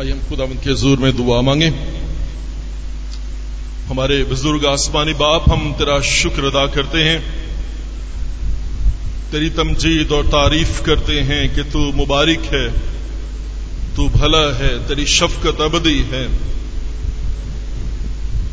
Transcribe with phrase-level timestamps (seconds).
[0.00, 1.66] आइए हम खुदावंद के ज़ोर में दुआ मांगे।
[3.88, 7.20] हमारे बुज़ुर्ग आसमानी बाप, हम तेरा शुक्र अदा करते हैं।
[9.30, 12.70] तेरी तमजीद और तारीफ़ करते हैं कि तू मुबारक है,
[13.96, 16.24] तू भला है, तेरी शफकत अबदी है।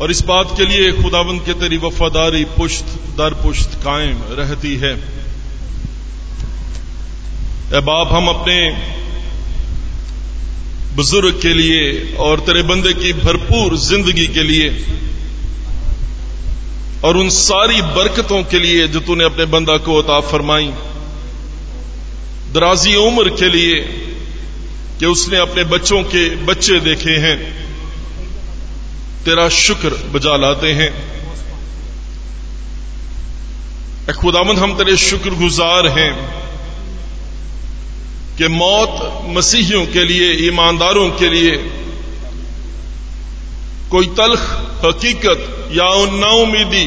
[0.00, 2.84] और इस बात के लिए खुदावंद के तेरी वफादारी पुश्त,
[3.16, 4.94] दर पुश्त कायम रहती है।
[7.74, 8.99] ए बाप, हम अपने
[10.96, 14.86] बुज़ुर्ग के लिए और तेरे बंदे की भरपूर ज़िंदगी के लिए
[17.04, 20.72] और उन सारी बरकतों के लिए जो तूने अपने बंदा को अता फरमाई।
[22.52, 23.80] दराजी उम्र के लिए
[24.98, 27.38] कि उसने अपने बच्चों के बच्चे देखे हैं।
[29.24, 31.10] तेरा शुक्र बजा लाते हैं।
[34.12, 36.12] खुदामंद, हम तेरे शुक्रगुजार हैं।
[38.40, 41.56] कि मौत मसीहियों के लिए, ईमानदारों के लिए
[43.90, 44.40] कोई तलख,
[44.84, 46.86] हकीकत या नाउमीदी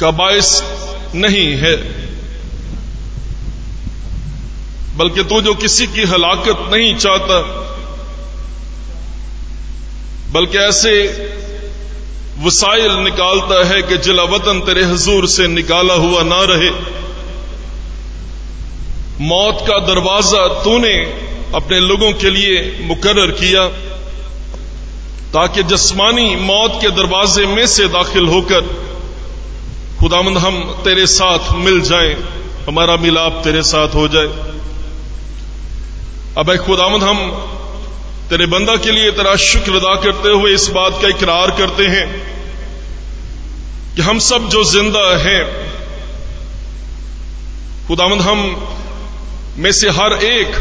[0.00, 0.62] का बायस
[1.14, 1.76] नहीं है।
[4.96, 7.40] बल्कि तू जो किसी की हलाकत नहीं चाहता,
[10.32, 10.92] बल्कि ऐसे
[12.40, 16.97] वसाइल निकालता है कि जिला वतन तेरे हजूर से निकाला हुआ ना रहे।
[19.20, 20.94] मौत का दरवाज़ा तूने
[21.54, 23.66] अपने लोगों के लिए मुकर्र किया,
[25.32, 28.62] ताकि जस्मानी मौत के दरवाजे में से दाखिल होकर
[30.00, 32.14] खुदामंद हम तेरे साथ मिल जाएँ,
[32.68, 34.28] हमारा मिलाप तेरे साथ हो जाए।
[36.38, 37.18] अब खुदामंद हम
[38.30, 42.06] तेरे बंदा के लिए तेरा शुक्र अदा करते हुए इस बात का इकरार करते हैं
[43.96, 45.44] कि हम सब जो ज़िंदा हैं,
[47.88, 48.40] खुदामंद हम
[49.58, 50.56] में से हर एक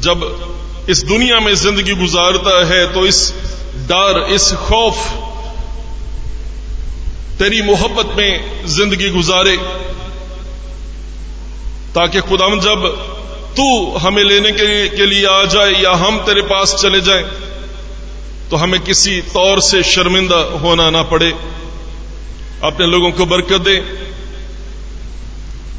[0.00, 0.24] जब
[0.90, 3.18] इस दुनिया में ज़िंदगी गुजारता है तो इस
[3.88, 4.96] डर, इस खौफ
[7.38, 9.56] तेरी मोहब्बत में ज़िंदगी गुजारे।
[11.94, 12.86] ताकि खुदाम जब
[13.56, 13.66] तू
[13.98, 17.22] हमें लेने के लिए आ जाए या हम तेरे पास चले जाए
[18.50, 21.30] तो हमें किसी तौर से शर्मिंदा होना ना पड़े।
[22.64, 23.76] अपने लोगों को बरकत दे।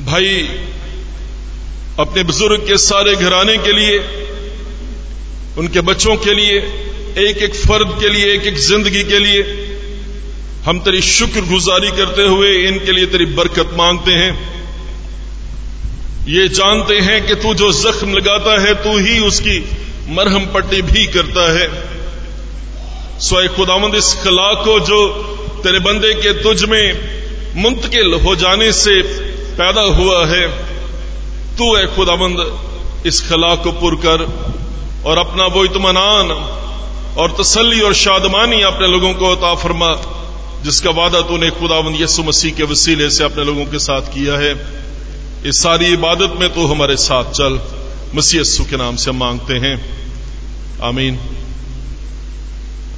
[0.05, 0.33] भाई
[1.99, 3.97] अपने बुज़ुर्ग के सारे घराने के लिए,
[5.57, 6.57] उनके बच्चों के लिए
[7.19, 9.41] एक एक फर्द के लिए एक एक ज़िंदगी के लिए,
[10.65, 14.31] हम तेरी शुक्र गुजारी करते हुए इनके लिए तेरी बरकत मांगते हैं।
[16.27, 19.59] ये जानते हैं कि तू जो जख्म लगाता है, तू ही उसकी
[20.09, 21.67] मरहम पट्टी भी करता है।
[23.19, 24.99] सोए खुदावंद, इस खला को जो
[25.63, 26.85] तेरे बंदे के तुझ में
[27.55, 29.01] मुंतकिल हो जाने से
[29.57, 30.66] पैदा हुआ है।
[31.57, 32.67] तू है खुदाबंद।
[33.05, 34.21] इस खला को पुर कर
[35.05, 36.31] और अपना वो इतमान
[37.17, 39.91] और तसली और शादमानी अपने लोगों को अता फरमा,
[40.63, 44.53] जिसका वादा तूने खुदाबंद यसु मसीह के वसीले से अपने लोगों के साथ किया है।
[45.45, 47.59] इस सारी इबादत में तू हमारे साथ चल।
[48.15, 49.75] मसीह के नाम से मांगते हैं।
[50.83, 51.19] आमीन।